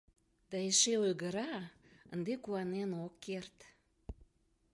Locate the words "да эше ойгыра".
0.49-1.51